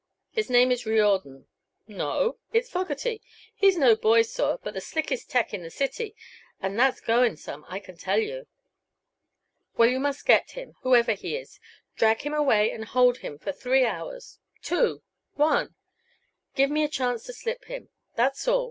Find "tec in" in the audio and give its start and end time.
5.29-5.61